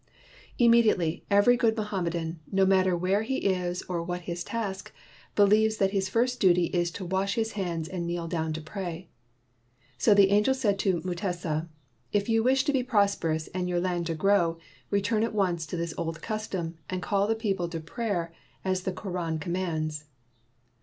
Immediately, 0.57 1.23
every 1.29 1.55
good 1.55 1.75
Moham 1.75 2.05
medan, 2.05 2.39
no 2.51 2.65
matter 2.65 2.97
where 2.97 3.21
he 3.21 3.37
is 3.45 3.83
or 3.83 4.01
what 4.01 4.21
his 4.21 4.43
task, 4.43 4.91
believes 5.35 5.77
that 5.77 5.91
his 5.91 6.09
first 6.09 6.39
duty 6.39 6.71
is 6.73 6.89
to 6.89 7.05
wash 7.05 7.35
his 7.35 7.51
hands 7.51 7.87
and 7.87 8.07
kneel 8.07 8.27
down 8.27 8.51
to 8.53 8.61
pray. 8.61 9.09
So 9.99 10.15
the 10.15 10.31
angel 10.31 10.55
said 10.55 10.79
to 10.79 11.01
Mutesa: 11.01 11.69
"If 12.11 12.29
you 12.29 12.41
wish 12.41 12.63
to 12.63 12.73
be 12.73 12.81
prosperous 12.81 13.47
and 13.49 13.69
your 13.69 13.79
land 13.79 14.07
to 14.07 14.15
grow, 14.15 14.57
return 14.89 15.21
at 15.21 15.35
once 15.35 15.67
to 15.67 15.77
this 15.77 15.93
old 15.99 16.19
custom 16.23 16.79
and 16.89 17.03
call 17.03 17.27
the 17.27 17.35
people 17.35 17.69
to 17.69 17.79
prayer 17.79 18.33
as 18.65 18.81
the 18.81 18.91
Koran 18.91 19.37
com 19.37 19.53
mands. 19.53 20.05